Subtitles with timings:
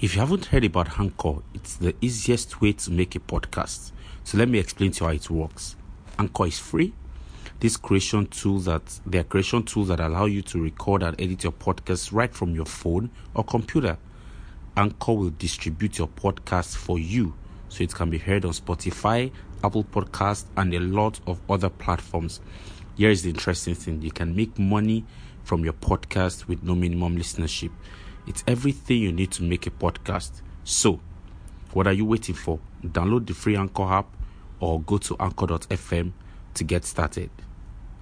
[0.00, 3.90] If you haven't heard about Anchor, it's the easiest way to make a podcast.
[4.22, 5.74] So let me explain to you how it works.
[6.20, 6.92] Anchor is free.
[7.58, 11.42] This creation tool that they are creation tools that allow you to record and edit
[11.42, 13.98] your podcast right from your phone or computer.
[14.76, 17.34] Anchor will distribute your podcast for you
[17.68, 19.32] so it can be heard on Spotify,
[19.64, 22.40] Apple Podcast, and a lot of other platforms.
[22.96, 25.04] Here is the interesting thing you can make money
[25.42, 27.72] from your podcast with no minimum listenership.
[28.28, 30.42] It's everything you need to make a podcast.
[30.62, 31.00] So,
[31.72, 32.58] what are you waiting for?
[32.84, 34.06] Download the free Anchor app
[34.60, 36.12] or go to anchor.fm
[36.52, 37.30] to get started.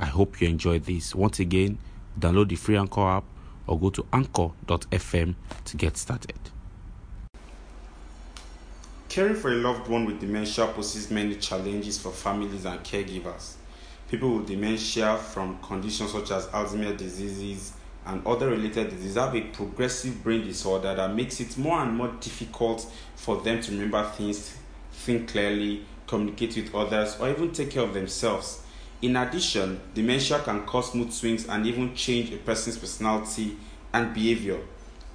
[0.01, 1.15] I hope you enjoy this.
[1.15, 1.79] Once again,
[2.19, 3.25] download the free Anchor app
[3.69, 6.39] or go to anchor.fm to get started.
[9.09, 13.55] Caring for a loved one with dementia poses many challenges for families and caregivers.
[14.11, 17.75] People with dementia from conditions such as Alzheimer's diseases,
[18.07, 22.13] and other related diseases have a progressive brain disorder that makes it more and more
[22.21, 24.57] difficult for them to remember things,
[24.93, 28.63] think clearly, communicate with others, or even take care of themselves.
[29.03, 33.57] In addition, dementia can cause mood swings and even change a person's personality
[33.93, 34.59] and behavior.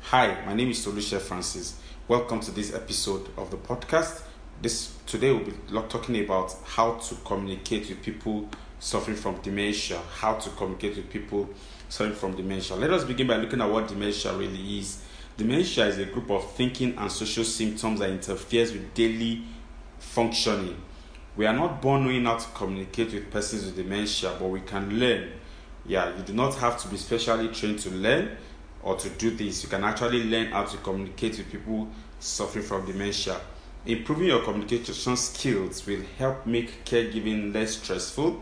[0.01, 1.79] Hi, my name is Toluse Francis.
[2.07, 4.21] Welcome to this episode of the podcast.
[4.61, 5.53] This today we'll be
[5.89, 11.49] talking about how to communicate with people suffering from dementia, how to communicate with people
[11.91, 12.77] suffering from dementia.
[12.77, 15.01] Let us begin by looking at what dementia really is.
[15.35, 19.43] Dementia is a group of thinking and social symptoms that interferes with daily
[19.99, 20.81] functioning.
[21.35, 24.99] We are not born knowing how to communicate with persons with dementia, but we can
[24.99, 25.31] learn.
[25.85, 28.37] Yeah, you do not have to be specially trained to learn
[28.83, 29.61] or to do this.
[29.63, 31.89] You can actually learn how to communicate with people
[32.19, 33.37] suffering from dementia.
[33.85, 38.41] Improving your communication skills will help make caregiving less stressful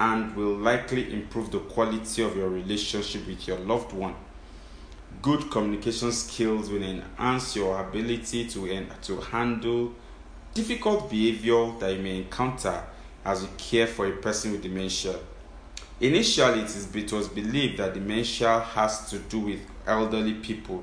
[0.00, 4.14] and will likely improve the quality of your relationship with your loved one.
[5.22, 9.94] Good communication skills will enhance your ability to, to handle
[10.54, 12.84] difficult behavior that you may encounter
[13.24, 15.16] as you care for a person with dementia.
[16.00, 20.82] Initially, it, is, it was believed that dementia has to do with elderly people.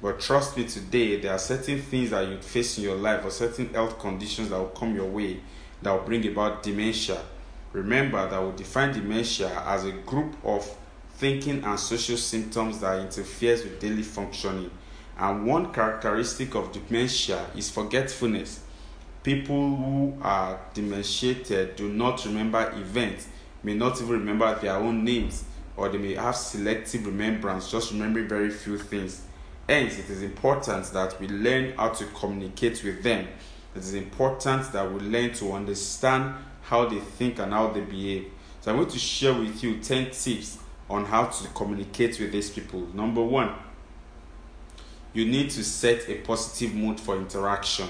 [0.00, 3.30] But trust me, today there are certain things that you face in your life or
[3.30, 5.40] certain health conditions that will come your way
[5.82, 7.20] that will bring about dementia.
[7.74, 10.64] Remember that we define dementia as a group of
[11.14, 14.70] thinking and social symptoms that interferes with daily functioning.
[15.18, 18.60] And one characteristic of dementia is forgetfulness.
[19.24, 23.26] People who are dementiated do not remember events,
[23.64, 25.42] may not even remember their own names,
[25.76, 29.22] or they may have selective remembrance, just remembering very few things.
[29.68, 33.26] Hence, it is important that we learn how to communicate with them.
[33.74, 38.30] It is important that we learn to understand how they think and how they behave.
[38.60, 40.58] So I'm going to share with you 10 tips
[40.88, 42.80] on how to communicate with these people.
[42.94, 43.52] Number one,
[45.12, 47.88] you need to set a positive mood for interaction.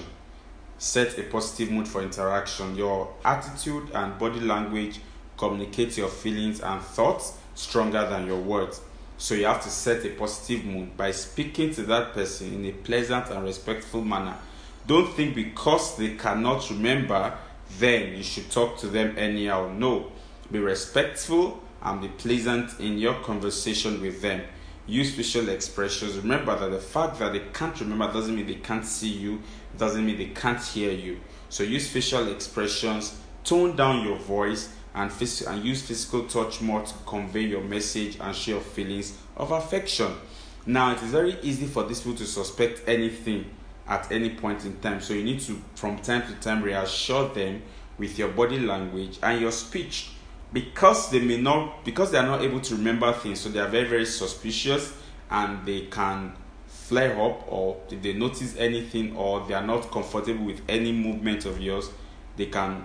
[0.79, 2.77] Set a positive mood for interaction.
[2.77, 5.01] Your attitude and body language
[5.37, 8.81] communicate your feelings and thoughts stronger than your words.
[9.17, 12.73] So you have to set a positive mood by speaking to that person in a
[12.73, 14.37] pleasant and respectful manner.
[14.87, 17.33] Don't think because they cannot remember
[17.79, 19.73] then you should talk to them anyhow.
[19.73, 20.13] No,
[20.51, 24.43] be respectful and be pleasant in your conversation with them.
[24.87, 26.17] Use facial expressions.
[26.17, 29.41] Remember that the fact that they can't remember doesn't mean they can't see you,
[29.79, 31.21] doesn't mean they can't hear you.
[31.49, 36.83] So use facial expressions, tone down your voice, and, phys- and use physical touch more
[36.83, 40.13] to convey your message and share feelings of affection.
[40.67, 43.47] Now, it is very easy for these people to suspect anything
[43.87, 45.01] at any point in time.
[45.01, 47.63] So you need to, from time to time, reassure them
[47.99, 50.11] with your body language and your speech
[50.53, 53.69] because they may not because they are not able to remember things so they are
[53.69, 54.93] very very suspicious
[55.31, 56.33] and they can
[56.67, 61.45] flare up or if they notice anything or they are not comfortable with any movement
[61.45, 61.91] of yours
[62.37, 62.85] they can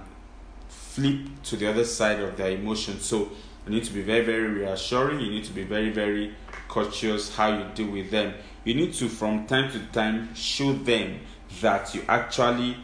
[0.68, 3.00] flip to the other side of their emotion.
[3.00, 3.30] so
[3.70, 5.20] you need to be very very reassuring.
[5.20, 6.34] You need to be very very
[6.68, 8.34] cautious how you deal with them.
[8.64, 11.20] You need to from time to time show them
[11.62, 12.78] that you actually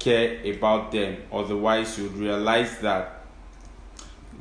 [0.00, 1.18] care about them.
[1.32, 3.24] Otherwise you realize that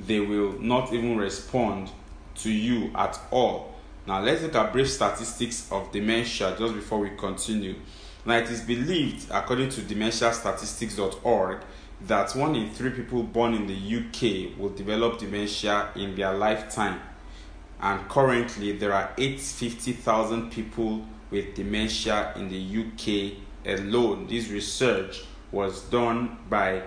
[0.08, 1.92] they will not even respond
[2.38, 3.76] to you at all.
[4.08, 7.76] Now let's look at brief statistics of dementia just before we continue.
[8.26, 11.62] Now it is believed according to dementiastatistics.org
[12.08, 17.00] that one in three people born in the uk will develop dementia in their lifetime
[17.82, 24.28] and currently there are 850,000 people with dementia in the UK alone.
[24.28, 26.84] This research was done by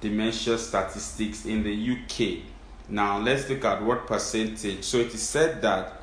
[0.00, 2.44] Dementia Statistics in the UK.
[2.88, 4.84] Now let's look at what percentage.
[4.84, 6.02] So it is said that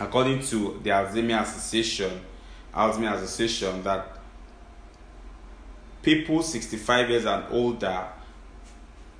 [0.00, 2.20] according to the Alzheimer's Association,
[2.74, 4.17] Alzheimer's Association that
[6.02, 8.06] people 65 years and older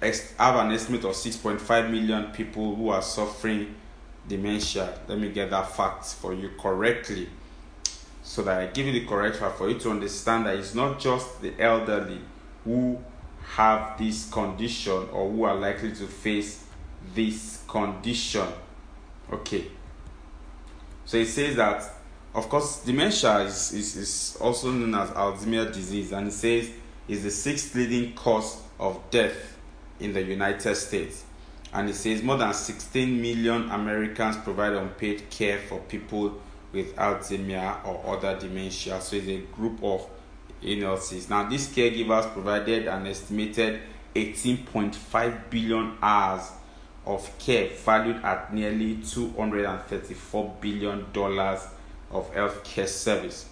[0.00, 3.74] have an estimate of 6.5 million people who are suffering
[4.28, 4.98] dementia.
[5.08, 7.28] Let me get that fact for you correctly
[8.22, 11.00] so that I give you the correct fact for you to understand that it's not
[11.00, 12.20] just the elderly
[12.64, 12.98] who
[13.54, 16.64] have this condition or who are likely to face
[17.14, 18.46] this condition.
[19.32, 19.64] Okay.
[21.04, 21.90] So it says that,
[22.34, 26.70] of course, dementia is, is, is also known as Alzheimer's disease, and it says
[27.08, 29.56] is the sixth leading cause of death
[29.98, 31.24] in the United States.
[31.72, 36.40] And it says more than 16 million Americans provide unpaid care for people
[36.72, 39.00] with Alzheimer's or other dementia.
[39.00, 40.06] So it's a group of
[40.62, 41.28] illnesses.
[41.30, 43.80] Now, these caregivers provided an estimated
[44.14, 46.50] 18.5 billion hours
[47.06, 51.66] of care valued at nearly 234 billion dollars
[52.10, 53.46] of healthcare service.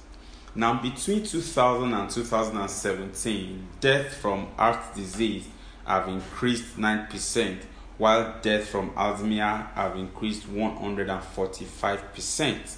[0.55, 5.47] Now, between 2000 and 2017, death from heart disease
[5.85, 7.59] have increased 9%,
[7.99, 12.77] while death from Alzheimer have increased 145%.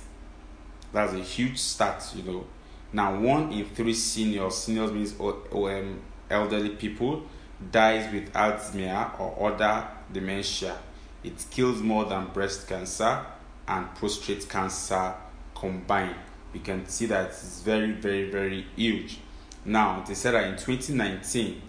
[0.92, 2.46] That's a huge stat, you know.
[2.92, 7.22] Now, one in three seniors, seniors means um, elderly people,
[7.70, 10.76] dies with Alzheimer or other dementia.
[11.22, 13.24] It kills more than breast cancer
[13.68, 15.14] and prostate cancer
[15.58, 16.16] combined.
[16.52, 19.20] You can see that it's very, very, very huge.
[19.64, 21.62] Now, they said that in 2019,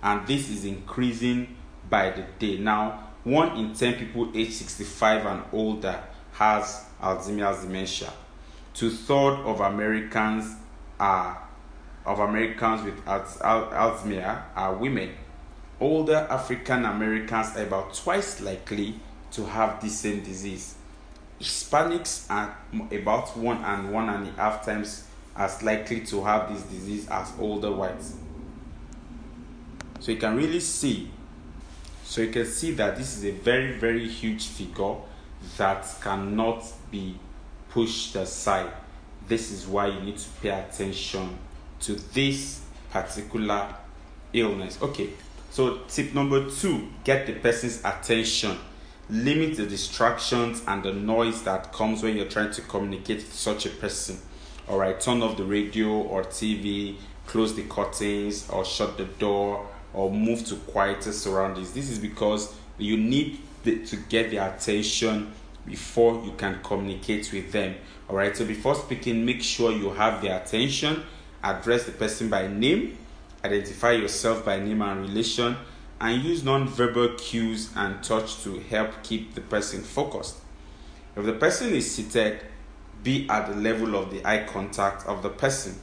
[0.02, 1.56] And this is increasing
[1.88, 2.58] by the day.
[2.58, 6.02] Now, one in 10 people aged 65 and older
[6.32, 8.12] has Alzheimer's dementia.
[8.74, 10.56] Two thirds of Americans
[10.98, 11.42] are
[12.04, 15.10] of Americans with Alzheimer's are women.
[15.78, 18.98] Older African Americans are about twice likely
[19.32, 20.74] to have the same disease.
[21.40, 22.56] Hispanics are
[22.90, 27.32] about one and one and a half times as likely to have this disease as
[27.38, 28.16] older whites.
[30.00, 31.10] So you can really see,
[32.04, 34.96] so you can see that this is a very, very huge figure
[35.56, 37.18] that cannot be
[37.72, 38.72] pushed aside.
[39.28, 41.38] This is why you need to pay attention
[41.80, 42.60] to this
[42.90, 43.74] particular
[44.32, 44.78] illness.
[44.82, 45.10] Okay,
[45.50, 48.58] so tip number two get the person's attention.
[49.10, 53.66] Limit the distractions and the noise that comes when you're trying to communicate with such
[53.66, 54.18] a person.
[54.68, 56.96] All right, turn off the radio or TV,
[57.26, 61.72] close the curtains or shut the door or move to quieter surroundings.
[61.72, 65.32] This is because you need to get their attention
[65.67, 67.75] before you can communicate with them.
[68.09, 71.03] All right, so before speaking, make sure you have their attention,
[71.43, 72.99] address the person by name,
[73.44, 75.57] identify yourself by name and relation,
[76.00, 80.38] and use non-verbal cues and touch to help keep the person focused.
[81.14, 82.40] If the person is seated,
[83.02, 85.78] be at the level of the eye contact of the person.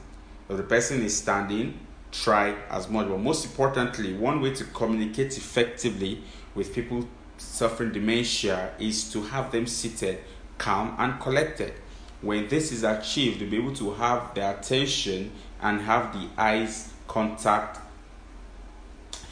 [0.48, 1.78] If the person is standing,
[2.12, 3.08] try as much.
[3.08, 6.22] But most importantly, one way to communicate effectively
[6.54, 7.08] with people
[7.40, 10.18] suffering dementia is to have them seated,
[10.58, 11.72] calm, and collected.
[12.20, 15.32] When this is achieved, you'll be able to have their attention
[15.62, 17.80] and have the eyes contact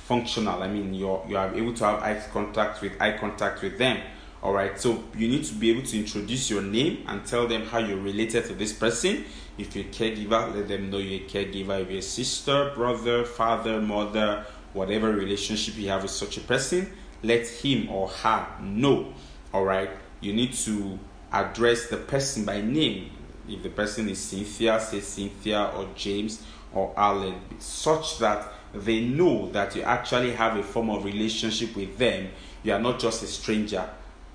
[0.07, 0.62] functional.
[0.62, 4.00] I mean, you're you are able to have eye contact with eye contact with them.
[4.43, 4.79] All right.
[4.81, 8.00] So you need to be able to introduce your name and tell them how you're
[8.00, 9.25] related to this person.
[9.59, 11.83] If you're a caregiver, let them know you're a caregiver.
[11.83, 16.91] If you're a sister, brother, father, mother, whatever relationship you have with such a person,
[17.22, 19.12] let him or her know.
[19.52, 19.90] All right.
[20.20, 20.98] You need to
[21.32, 23.10] address the person by name.
[23.48, 29.48] If the person is Cynthia, say Cynthia or James or Alan, such that they know
[29.50, 32.28] that you actually have a form of relationship with them.
[32.62, 33.88] You are not just a stranger.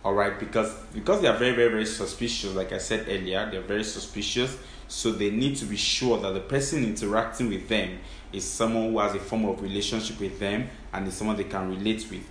[0.03, 2.53] All right, because because they are very very very suspicious.
[2.53, 4.57] Like I said earlier, they're very suspicious.
[4.87, 7.99] So they need to be sure that the person interacting with them
[8.33, 11.69] is someone who has a form of relationship with them and is someone they can
[11.69, 12.29] relate with.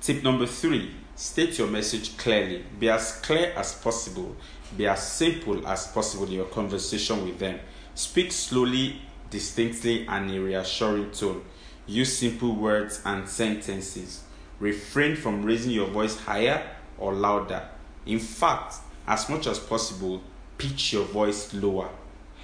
[0.00, 2.64] Tip number three state your message clearly.
[2.78, 4.34] Be as clear as possible.
[4.74, 7.60] Be as simple as possible in your conversation with them.
[7.94, 11.42] Speak slowly distinctly and in a reassuring tone.
[11.86, 14.22] Use simple words and sentences.
[14.58, 16.66] Refrain from raising your voice higher
[16.96, 17.68] or louder.
[18.06, 18.76] In fact,
[19.06, 20.22] as much as possible,
[20.56, 21.90] pitch your voice lower.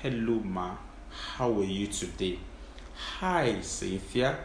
[0.02, 0.76] Hello, ma.
[1.36, 2.38] How are you today?
[3.18, 4.36] Hi, Cynthia.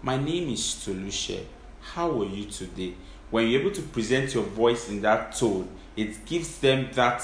[0.00, 1.44] My name is Toluse.
[1.82, 2.94] How are you today?
[3.30, 7.22] When you're able to present your voice in that tone, it gives them that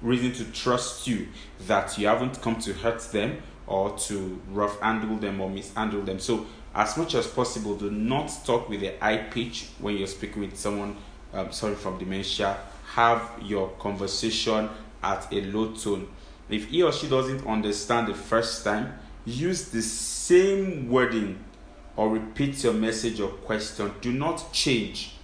[0.00, 1.28] reason to trust you
[1.66, 6.18] that you haven't come to hurt them or to rough handle them or mishandle them.
[6.18, 10.42] So, as much as possible, do not talk with a high pitch when you're speaking
[10.42, 10.96] with someone,
[11.34, 12.56] um, sorry, from dementia.
[12.94, 14.70] Have your conversation
[15.02, 16.08] at a low tone.
[16.48, 21.38] If he or she doesn't understand the first time, use the same wording
[21.96, 23.92] or repeat your message or question.
[24.00, 25.14] Do not change.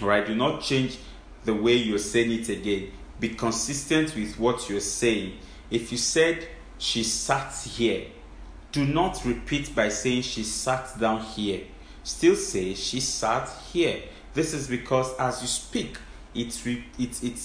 [0.00, 0.26] Right?
[0.26, 0.98] Do not change
[1.44, 2.90] the way you're saying it again.
[3.20, 5.38] Be consistent with what you're saying.
[5.70, 6.46] If you said
[6.78, 8.06] she sat here,
[8.72, 11.60] do not repeat by saying she sat down here.
[12.02, 14.02] Still say she sat here.
[14.34, 15.96] This is because as you speak,
[16.34, 16.66] it
[16.98, 17.40] it it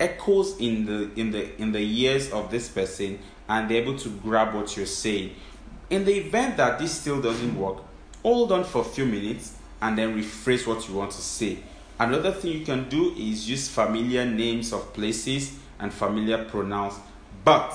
[0.00, 4.08] echoes in the in the in the ears of this person and they're able to
[4.08, 5.34] grab what you're saying.
[5.90, 7.78] In the event that this still doesn't work,
[8.22, 11.58] hold on for a few minutes and then rephrase what you want to say.
[11.98, 16.94] Another thing you can do is use familiar names of places and familiar pronouns,
[17.44, 17.72] but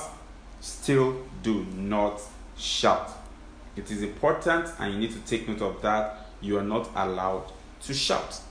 [0.59, 2.19] still do not
[2.57, 3.11] shout.
[3.75, 6.27] It is important and you need to take note of that.
[6.41, 7.51] You are not allowed
[7.83, 8.41] to shout.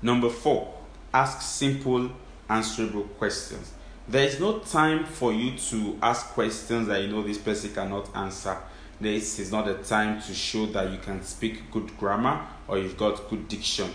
[0.00, 0.74] Number four,
[1.12, 2.10] ask simple,
[2.48, 3.72] answerable questions.
[4.08, 8.14] There is no time for you to ask questions that you know this person cannot
[8.16, 8.56] answer.
[9.00, 12.96] This is not the time to show that you can speak good grammar or you've
[12.96, 13.92] got good diction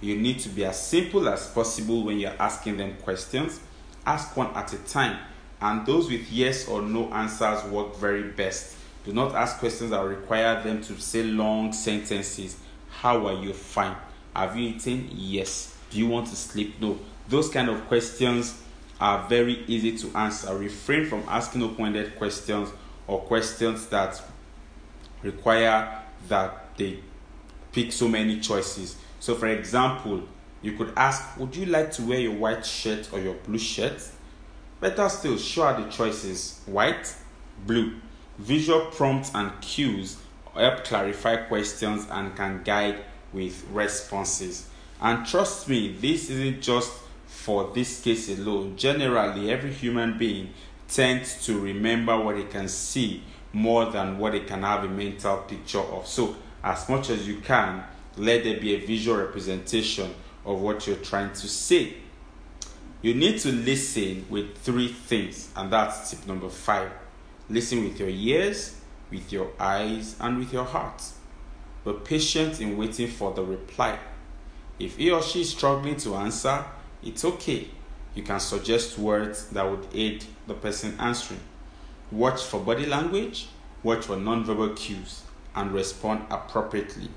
[0.00, 3.60] you need to be as simple as possible when you're asking them questions.
[4.04, 5.18] Ask one at a time,
[5.60, 8.76] and those with yes or no answers work very best.
[9.04, 12.56] Do not ask questions that require them to say long sentences.
[12.90, 13.52] How are you?
[13.52, 13.96] Fine.
[14.34, 15.08] Have you eaten?
[15.12, 15.76] Yes.
[15.90, 16.80] Do you want to sleep?
[16.80, 16.98] No.
[17.28, 18.60] Those kind of questions
[19.00, 20.56] are very easy to answer.
[20.56, 22.70] Refrain from asking open ended questions
[23.06, 24.20] or questions that
[25.22, 27.00] require that they
[27.72, 28.96] pick so many choices.
[29.20, 30.22] So, for example,
[30.62, 34.02] you could ask, Would you like to wear your white shirt or your blue shirt?
[34.80, 37.14] Better still, show the choices white,
[37.66, 37.94] blue.
[38.38, 40.18] Visual prompts and cues
[40.54, 44.68] help clarify questions and can guide with responses.
[45.00, 46.92] And trust me, this isn't just
[47.46, 48.76] for this case alone.
[48.76, 50.52] Generally, every human being
[50.88, 53.22] tends to remember what it can see
[53.52, 56.08] more than what it can have a mental picture of.
[56.08, 56.34] So,
[56.64, 57.84] as much as you can,
[58.16, 60.12] let there be a visual representation
[60.44, 61.94] of what you're trying to say.
[63.00, 66.90] You need to listen with three things, and that's tip number five.
[67.48, 68.74] Listen with your ears,
[69.08, 71.00] with your eyes, and with your heart.
[71.84, 74.00] Be patient in waiting for the reply.
[74.80, 76.64] If he or she is struggling to answer,
[77.06, 77.68] it's okay.
[78.14, 81.40] You can suggest words that would aid the person answering.
[82.10, 83.48] Watch for body language,
[83.82, 85.22] watch for nonverbal cues,
[85.54, 87.08] and respond appropriately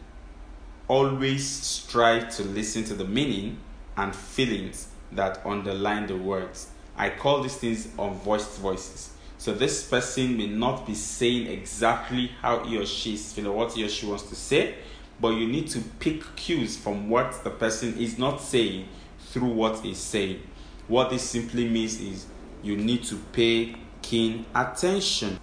[0.89, 3.57] always strive to listen to the meaning
[3.95, 6.71] and feelings that underline the words.
[6.97, 9.11] I call these things unvoiced voices.
[9.37, 13.73] So this person may not be saying exactly how he or she is feeling, what
[13.73, 14.75] he or she wants to say,
[15.21, 18.87] but you need to pick cues from what the person is not saying
[19.29, 20.41] through what he's saying.
[20.87, 22.25] What this simply means is
[22.63, 25.39] you need to pay keen attention.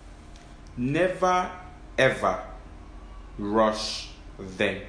[0.76, 1.50] Never
[1.96, 2.42] ever
[3.38, 4.82] rush them.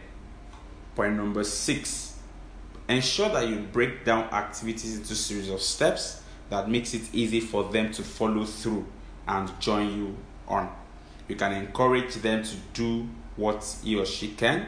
[0.96, 2.18] Point number six
[2.90, 7.66] ensure that you break down activities into series of steps that makes it easy for
[7.66, 8.86] them to follow through
[9.28, 10.74] and join you on.
[11.28, 14.66] You can encourage them to do what he or she can,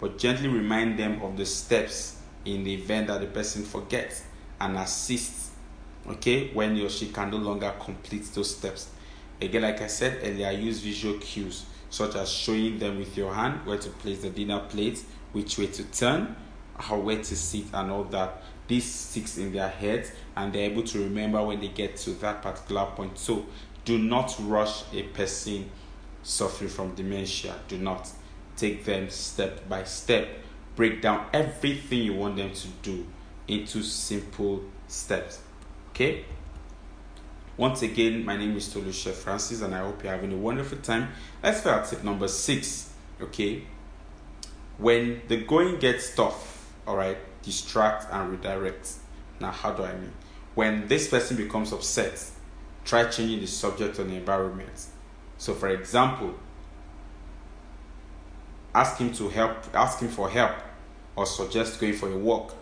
[0.00, 2.15] but gently remind them of the steps
[2.46, 4.24] in the event that the person forgets
[4.60, 5.50] and assist
[6.08, 8.88] okay when he or she can no longer complete those steps
[9.40, 13.64] again like i said earlier use visual cues such as showing them with your hand
[13.66, 15.02] where to place the dinner plate
[15.36, 16.34] which way to turn,
[16.78, 18.42] how where to sit, and all that.
[18.68, 22.42] This sticks in their heads and they're able to remember when they get to that
[22.42, 23.18] particular point.
[23.18, 23.44] So
[23.84, 25.70] do not rush a person
[26.22, 27.54] suffering from dementia.
[27.68, 28.10] Do not
[28.56, 30.26] take them step by step.
[30.76, 33.06] Break down everything you want them to do
[33.48, 35.40] into simple steps.
[35.90, 36.24] Okay?
[37.56, 41.08] Once again, my name is Toluse Francis, and I hope you're having a wonderful time.
[41.42, 42.92] Let's start at tip number six.
[43.18, 43.62] Okay,
[44.76, 48.92] when the going gets tough, all right, distract and redirect.
[49.40, 50.12] Now, how do I mean?
[50.54, 52.30] When this person becomes upset,
[52.84, 54.86] try changing the subject or the environment.
[55.38, 56.34] So, for example,
[58.74, 60.56] ask him to help, ask him for help,
[61.16, 62.54] or suggest going for a walk.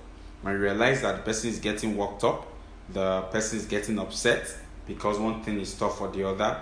[0.43, 2.47] When you realize that the person is getting worked up,
[2.89, 4.57] the person is getting upset
[4.87, 6.61] because one thing is tough for the other,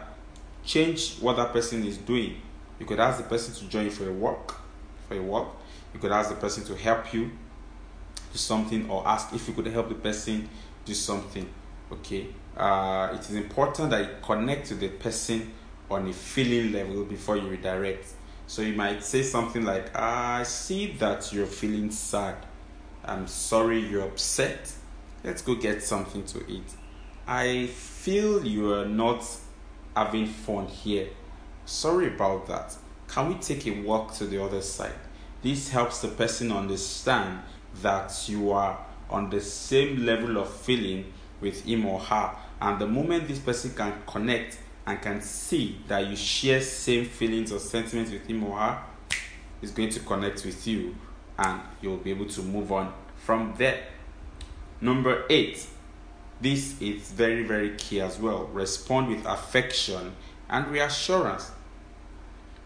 [0.64, 2.40] change what that person is doing.
[2.78, 4.61] You could ask the person to join you for a walk,
[5.08, 5.56] for a walk.
[5.92, 7.30] You could ask the person to help you
[8.32, 10.49] do something, or ask if you could help the person
[10.84, 11.49] do something.
[11.90, 15.52] Okay, uh, it is important that you connect to the person
[15.90, 18.06] on a feeling level before you redirect.
[18.46, 22.37] So you might say something like, I see that you're feeling sad.
[23.04, 24.72] I'm sorry you're upset.
[25.25, 26.75] Let's go get something to eat.
[27.26, 29.25] I feel you are not
[29.96, 31.08] having fun here.
[31.64, 32.76] Sorry about that.
[33.08, 34.94] Can we take a walk to the other side?
[35.42, 37.40] This helps the person understand
[37.82, 38.78] that you are
[39.11, 42.34] on the same level of feeling with him or her.
[42.61, 47.53] And the moment this person can connect and can see that you share same feelings
[47.53, 48.83] or sentiments with him or her,
[49.61, 50.95] is going to connect with you
[51.39, 53.85] and you'll be able to move on from there.
[54.81, 55.67] Number eight,
[56.41, 58.47] this is very, very key as well.
[58.47, 60.15] Respond with affection
[60.51, 61.53] and reassurance.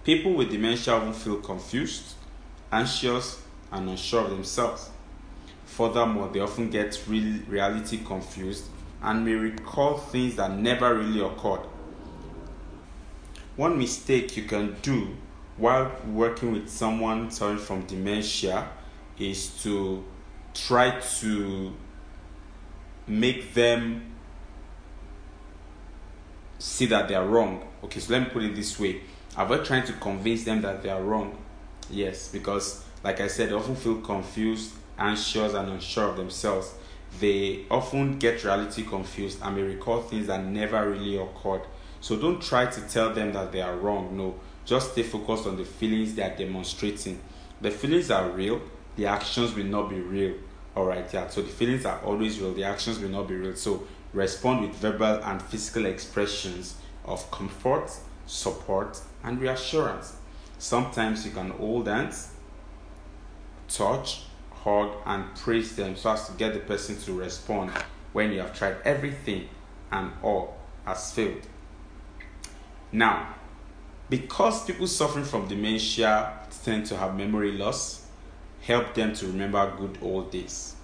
[0.05, 2.15] People with dementia often feel confused,
[2.73, 4.91] anxious, and unsure of themselves.
[5.67, 8.65] Furthermore, they often get real reality confused
[9.03, 11.67] and may recall things that never really occurred.
[13.57, 15.17] One mistake you can do
[15.57, 18.69] while working with someone suffering from dementia
[19.19, 20.05] is to
[20.53, 21.73] try to
[23.07, 24.13] make them
[26.59, 27.67] see that they are wrong.
[27.85, 29.01] Okay, so let me put it this way.
[29.37, 31.37] Avoid trying to convince them that they are wrong.
[31.91, 36.75] Yes, because like I said, they often feel confused, anxious, and unsure of themselves.
[37.21, 41.63] They often get reality confused and may recall things that never really occurred.
[42.07, 44.17] So don't try to tell them that they are wrong.
[44.17, 47.19] No, just stay focused on the feelings they are demonstrating.
[47.61, 48.61] The feelings are real,
[48.95, 50.37] the actions will not be real.
[50.77, 51.27] Alright, yeah.
[51.27, 53.57] So the feelings are always real, the actions will not be real.
[53.57, 57.91] So respond with verbal and physical expressions of comfort,
[58.25, 60.15] support, and reassurance.
[60.59, 62.31] Sometimes you can hold hands,
[63.67, 67.73] touch, hug, and praise them so as to get the person to respond
[68.13, 69.49] when you have tried everything
[69.91, 71.45] and all has failed.
[72.93, 73.35] Now,
[74.09, 76.33] because people suffering from dementia
[76.65, 78.07] tend to have memory loss,
[78.63, 80.77] help them to remember good old days.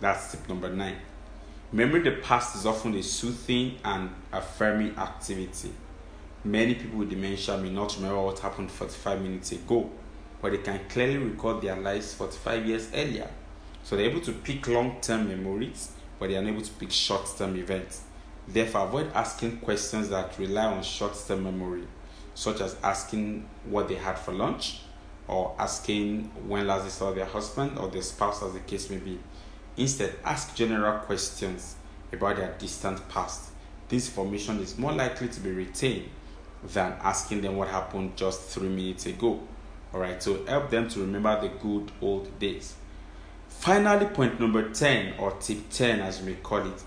[0.00, 0.96] That's tip number nine.
[1.72, 5.72] Remembering the past is often a soothing and affirming activity.
[6.44, 9.90] Many people with dementia may not remember what happened 45 minutes ago,
[10.40, 13.28] but they can clearly recall their lives 45 years earlier.
[13.82, 17.28] So they're able to pick long term memories, but they are unable to pick short
[17.36, 18.02] term events.
[18.48, 21.86] Therefore, avoid asking questions that rely on short term memory,
[22.34, 24.80] such as asking what they had for lunch
[25.28, 28.96] or asking when last they saw their husband or their spouse, as the case may
[28.96, 29.18] be.
[29.76, 31.76] Instead, ask general questions
[32.12, 33.50] about their distant past.
[33.88, 36.08] This information is more likely to be retained
[36.64, 39.40] than asking them what happened just three minutes ago.
[39.94, 42.74] Alright, so help them to remember the good old days.
[43.48, 46.82] Finally, point number 10 or tip 10 as we call it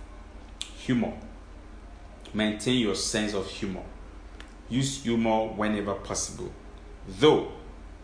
[0.78, 1.14] humor.
[2.34, 3.84] Maintain your sense of humor.
[4.70, 6.52] Use humor whenever possible.
[7.08, 7.52] Though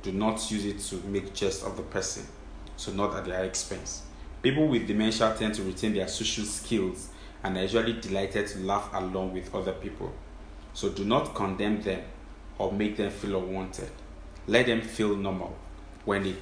[0.02, 2.26] do not use it to make jest of the person,
[2.78, 4.04] so not at their expense.
[4.42, 7.10] People with dementia tend to retain their social skills
[7.44, 10.14] and are usually delighted to laugh along with other people.
[10.74, 12.04] So do not condemn them
[12.58, 13.90] or make them feel unwanted.
[14.48, 15.56] Let them feel normal.
[16.06, 16.36] When they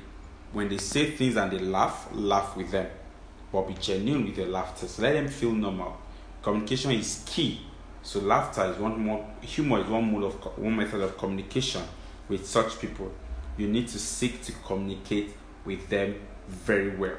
[0.54, 2.88] when they say things and they laugh, laugh with them.
[3.52, 4.88] But be genuine with your laughter.
[4.88, 5.98] So let them feel normal.
[6.42, 7.62] Communication is key.
[8.08, 11.84] So laughter is one more humor is one mode of one method of communication
[12.30, 13.12] with such people
[13.58, 16.16] you need to seek to communicate with them
[16.48, 17.18] very well.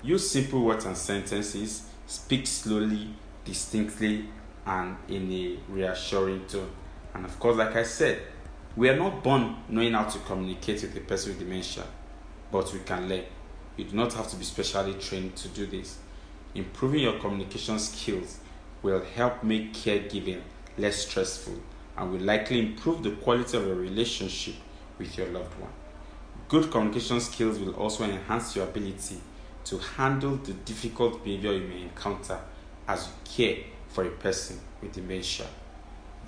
[0.00, 3.08] Use simple words and sentences, speak slowly,
[3.44, 4.26] distinctly,
[4.64, 6.70] and in a reassuring tone.
[7.14, 8.22] And of course, like I said,
[8.76, 11.82] we are not born knowing how to communicate with a person with dementia,
[12.52, 13.24] but we can learn.
[13.76, 15.98] You do not have to be specially trained to do this.
[16.54, 18.38] Improving your communication skills
[18.82, 20.40] will help make caregiving
[20.76, 21.54] less stressful
[21.96, 24.54] and will likely improve the quality of your relationship
[24.98, 25.70] with your loved one.
[26.48, 29.16] Good communication skills will also enhance your ability
[29.64, 32.38] to handle the difficult behavior you may encounter
[32.88, 35.46] as you care for a person with dementia.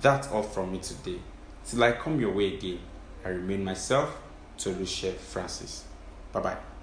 [0.01, 1.19] That's all from me today.
[1.65, 2.79] Till I come your way again,
[3.23, 4.17] I remain myself,
[4.57, 5.85] Toluse Francis.
[6.31, 6.74] Bye bye.